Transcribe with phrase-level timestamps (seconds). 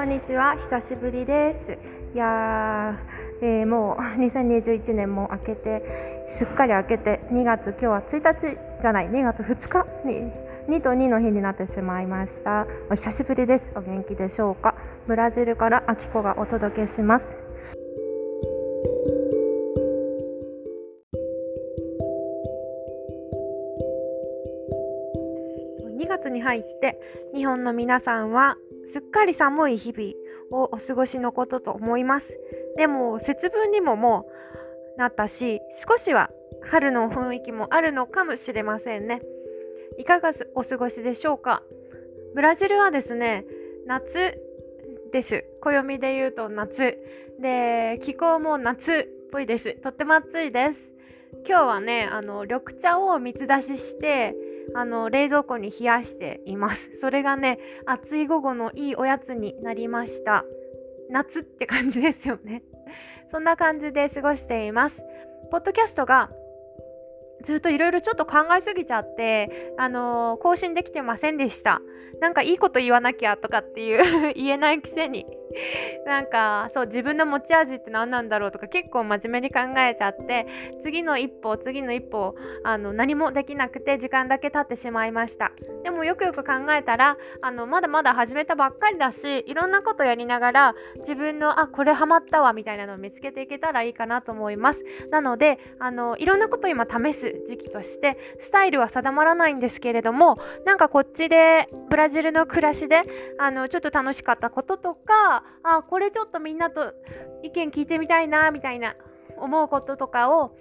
[0.00, 0.56] こんにちは。
[0.56, 1.76] 久しぶりです。
[2.14, 10.32] いやー、えー、もう2021年も明けてすっかり明けて2月今日は1日じゃない2月2日に
[10.74, 12.66] 2と2の日になってしまいました。
[12.90, 13.72] お久しぶりです。
[13.76, 14.74] お元気でしょうか？
[15.06, 17.26] ブラジルからあきこがお届けします。
[25.98, 26.98] 2月に入って
[27.34, 28.56] 日本の皆さんは
[28.92, 32.38] すっかり寒い日々をお過ごしのことと思います。
[32.76, 34.26] でも節分にもも
[34.96, 36.30] うなったし少しは
[36.62, 39.22] 春の雰囲気もあるのかもしれませんね。
[39.98, 41.62] いかがお過ごしでしょうか？
[42.34, 43.44] ブラジルはですね
[43.86, 44.38] 夏
[45.12, 45.44] です。
[45.60, 46.98] 暦で言うと夏。
[47.40, 49.74] で気候も夏っぽいです。
[49.74, 50.80] とっても暑いです。
[51.46, 54.34] 今日はねあの緑茶を水出しして
[54.74, 56.90] あの冷蔵庫に冷やしています。
[57.00, 60.44] それがね暑い午後のいいおやつになりました。
[61.10, 62.62] 夏って感じですよね。
[63.30, 65.02] そんな感じで過ごしています。
[65.50, 66.30] ポッドキャストが
[67.42, 71.80] ずっといろいろちょっと考えすぎちゃって、あのー、更新できてませんでした。
[72.20, 75.26] なんかいいこと言わなきゃとかっていう 言えないくせに
[76.06, 80.46] なんかそう自分の持ち味って何なんだろうとか結構真面目に考えちゃって
[80.82, 82.34] 次の一歩次の一歩
[82.64, 85.52] あの何もできなくて時間だけ経ってしまいました。
[85.82, 94.84] でもよくよく考えたらあのまだまだ始めたばっかりだしいろんなことやりながら自分のあこれハマったわみたいなのを見つけていけたらいいかなと思います。
[95.10, 103.02] なのであのいろんなこと今試す時期としてスタイルは定まらないんですけれどもなんかこっちでブラジルの暮らしで
[103.38, 106.94] あのちょっと楽しかったこととかあこれちょっとみんなと
[107.42, 108.96] 意見聞いてみたいなみたいな
[109.36, 110.52] 思うこととかを。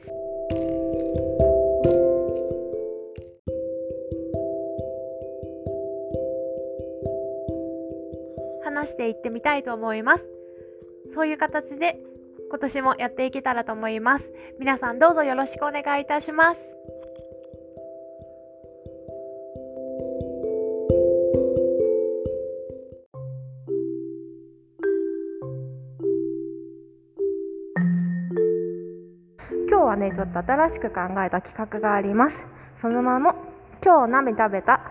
[8.64, 10.30] 話していってみたいと思います。
[11.14, 12.00] そういう形で
[12.50, 14.32] 今年もやっていけたらと思います。
[14.60, 16.62] 皆さんどうぞよろしくお願いいたします。
[30.10, 32.44] 今日はねちょっと新しく考えた企画があります。
[32.82, 33.36] そのまま
[33.84, 34.82] 今日何食べた？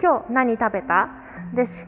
[0.00, 1.10] 今日何食べた？
[1.54, 1.86] です。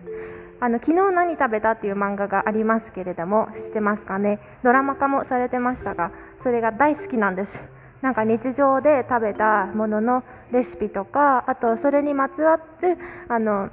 [0.60, 4.40] あの昨日何食べたっていう漫画がありますけれども知ってますかね？
[4.62, 6.12] ドラマ化もされてましたが
[6.42, 7.60] それが大好きなんです。
[8.02, 12.98] なんか日常で食べたもののレシピとかあとそれにまつわる
[13.28, 13.70] あの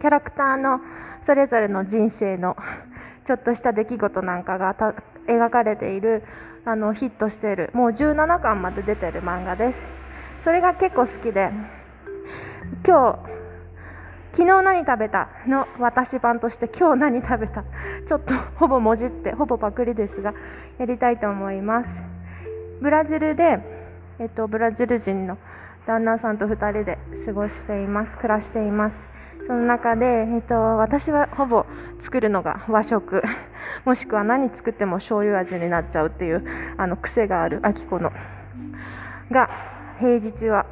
[0.00, 0.80] キャラクターの
[1.22, 2.56] それぞれの人生の
[3.26, 4.74] ちょっとした出来事なんかが
[5.26, 6.22] 描かれている
[6.66, 7.70] あのヒットしている。
[7.74, 9.84] もう17巻まで出てる漫画です。
[10.42, 11.50] それが結構好きで。
[12.86, 13.18] 今日
[14.32, 15.28] 昨日何食べた？
[15.46, 17.64] の私版として今日何食べた？
[18.06, 20.34] ちょっとほぼもじってほぼパクリですが
[20.78, 22.02] やりたいと思います。
[22.80, 23.60] ブラジルで、
[24.18, 25.38] えっと、ブラジル人の
[25.86, 28.16] 旦那さんと2人で過ごしています。
[28.16, 29.08] 暮らしています。
[29.46, 31.66] その中で、えっと、私はほぼ
[32.00, 33.22] 作るのが和食。
[33.84, 36.44] もしくは何作っても醤油味になっちゃうっていう
[36.76, 38.12] あの癖があるあきこの
[39.30, 39.50] が
[39.98, 40.66] 平日は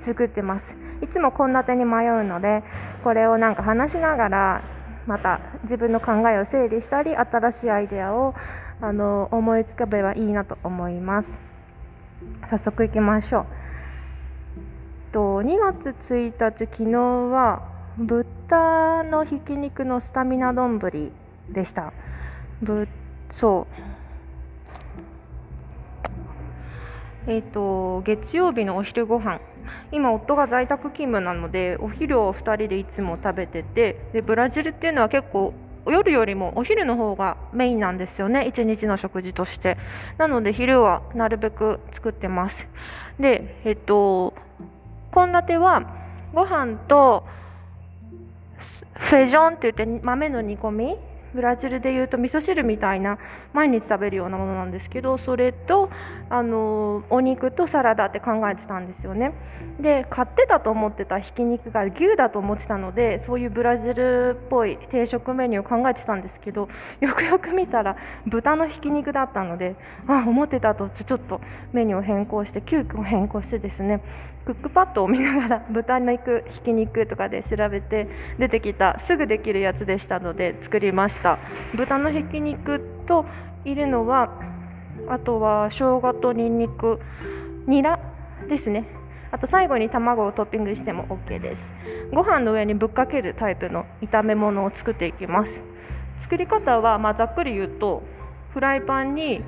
[0.00, 0.76] 作ってます。
[1.02, 2.62] いつも献立に迷うので
[3.02, 4.62] これをなんか話しながら
[5.06, 8.34] また自分の考えを整理したり新しいアイデアを
[8.80, 11.34] あの思いつかばいいなと思います。
[12.46, 13.46] 早速いきましょう。
[15.12, 17.62] と2月1日昨日は
[17.98, 20.78] 豚のひき肉のスタミナ丼
[21.48, 21.92] でした。
[22.62, 22.88] ぶ
[23.30, 23.66] そ
[27.26, 27.30] う。
[27.30, 29.40] えっ、ー、と月曜日のお昼ご飯。
[29.92, 35.52] 今夫が在宅勤務なのでお昼を2人でいつも食べててでブラジルっていうのは結構
[35.86, 38.46] 夜よりもお昼の方がメインなんですよね。
[38.46, 39.78] 一日の食事として。
[40.18, 42.66] なので昼はなるべく作ってます。
[43.18, 44.34] でえっと
[45.14, 45.82] 献立は
[46.32, 47.24] ご飯と
[48.94, 50.96] フェジョンって言って豆の煮込み
[51.34, 53.18] ブラジルでいうと味噌汁みたいな
[53.52, 55.90] 毎日食べるようなものなんですけどそれと
[56.28, 59.32] あのお肉とサラダって考えてたんですよね。
[59.80, 66.68] で買ってたと思ってたひき肉が牛だと思ってたのでそういうブラジルっぽい定食メニューを考えてたんですけど
[67.00, 67.96] よくよく見たら
[68.26, 71.40] 豚のひき肉だったのであ思ってたとちょっと
[71.72, 74.02] メニューを変更して急遽変更してですね
[74.44, 78.08] クックパッドを見ながら豚肉ひき肉とかで調べて
[78.38, 81.38] 出てきたすぐできるやつでしたので作りました。
[81.74, 83.26] 豚のひき肉と
[83.64, 84.32] いるのは
[85.08, 87.00] あとは生姜とにんにく
[87.66, 88.00] ニラ
[88.48, 88.86] ですね。
[89.32, 91.72] あと最後に卵をトッピングしても OK です。
[92.12, 95.60] ご飯の上にぶっかけるタイプの炒め物を作っていきます。
[96.18, 98.02] 作り方は、まあ、ざっくり言うと
[98.52, 99.42] フライパンに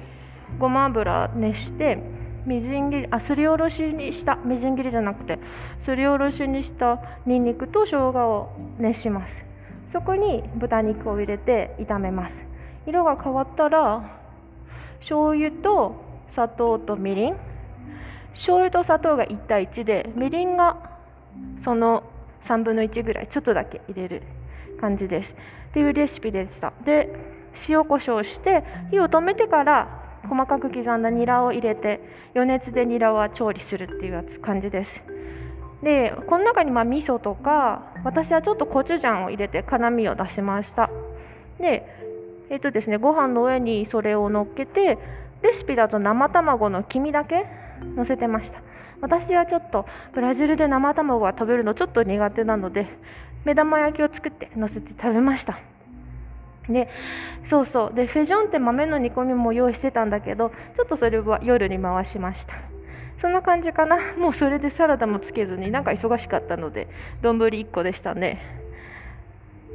[0.59, 1.99] ごま油熱して
[2.45, 5.39] みじん切りあすりおろしにしたみじん切りじゃなくて
[5.79, 9.45] すりおろしにしたにんにくと生姜を熱します。
[9.89, 12.37] そこに豚肉を入れて炒めます。
[12.87, 14.19] 色が変わったら
[14.99, 15.97] 醤油と
[16.29, 17.37] 砂糖とみりん。
[18.33, 20.91] 醤油と砂糖が1対1でみりんが
[21.61, 22.03] その
[22.43, 24.23] 3分の1ぐらいちょっとだけ入れる
[24.81, 25.35] 感じです。
[25.71, 26.73] っていうレシピでした。
[26.85, 27.15] で
[27.69, 32.01] 塩コショウして火を止めてから細かく刻んだニラを入れて
[32.35, 35.03] 余熱でニラは調理するっていうやつ感じです。
[35.83, 40.91] でこの中にまあ味噌とか私はちょっとコチュジャンを入れて辛みを出しました。
[41.59, 41.87] で
[42.51, 44.99] えっ、とですねご飯の上にそれを乗っけて
[45.43, 47.47] レシピだと生卵の黄身だけ
[47.97, 48.61] 乗せてました。
[49.01, 52.87] 私はちょっとブラジルで生卵は食べるのちょっと苦手なので
[53.45, 55.72] 目玉焼きを作って乗せて食べました。
[56.69, 56.89] で
[57.45, 57.95] そうそう。
[57.95, 62.55] でフェジョンって豆の煮込みも用意してたんだけどちょっとそれは夜に回しました。
[63.21, 63.99] そんな感じかな。
[64.19, 66.89] もうそれでサラダもつけずになんか忙しかったので
[67.21, 68.62] 丼1個でしたね。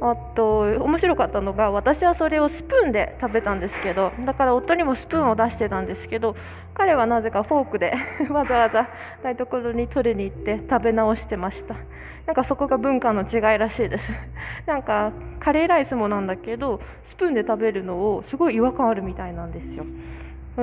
[0.00, 6.36] あと面白かったのが私はそれをスプーンで食べたんですけどだから夫にもスプーンを出してたんですけど
[6.74, 7.94] 彼はなぜかフォークで
[8.30, 8.88] わざわざ
[9.22, 11.74] 台所に取りに行って食べ直してました。
[12.26, 14.12] なんかそこが文化の違いらしいです。
[14.66, 19.84] なんかカレーライスもなんだけどスプーンで食べるのをすごい違和感あるみたいなんですよ。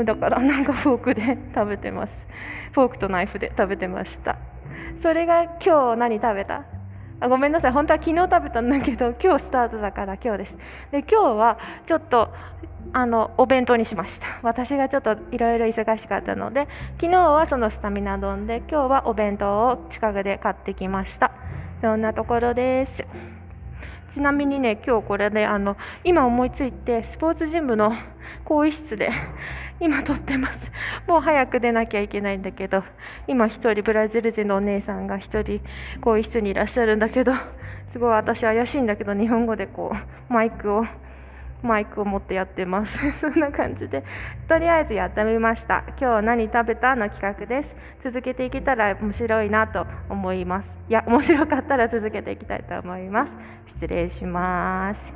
[0.06, 2.28] だからなんかフォークで食べてます。
[2.72, 4.38] フォークとナイフで食べてました。
[5.02, 6.75] それが今日何食べた？
[7.26, 7.72] あごめんなさい。
[7.72, 10.58] 本当は昨日食べたんだけど 今日スタートだから今日です。
[10.92, 11.58] で今日は
[11.88, 12.32] ちょっと
[12.94, 14.28] あのお弁当にしました。
[14.44, 16.68] 私がちょっといろいろ忙しかったので
[17.02, 21.32] 昨日はそのスタミナ丼で今日はお弁当を近くで買ってきました。
[21.82, 23.08] そんなところです。
[24.10, 27.94] ちなみにね今日これであの今思いついてスポーツジムの
[28.46, 29.10] 更衣室で
[29.80, 30.72] 今撮ってます。
[31.08, 32.84] もう早く出なきゃいけないんだけど
[33.28, 35.62] 今1人ブラジル人のお姉さんが1人
[36.00, 37.34] 更衣室にいらっしゃるんだけど
[37.90, 39.96] すごい私怪しいんだけど日本語でこ
[40.30, 40.86] うマイクを
[41.64, 43.00] マイクを持ってやってます。
[43.20, 44.04] そんな感じで。
[44.48, 45.84] とりあえずやってみました。
[46.00, 47.76] 今日何食べたの企画です。
[48.04, 50.78] 続けていけたら面白いなと思います。
[50.90, 53.36] いや面白かったら続けていきたいと思います。
[53.68, 55.14] 失礼します。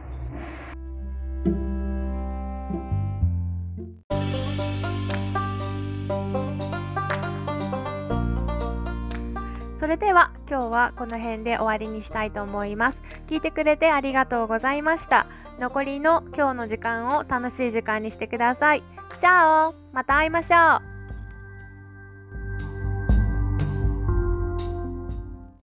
[9.89, 13.01] それでは今日はこの辺で終わりにしたいと思います。
[13.27, 15.25] 聞いてくれてありがとうございました。
[15.57, 18.83] 残りの今日の時間を楽しい時間にしてください。
[19.19, 20.88] じゃあまた会いましょう。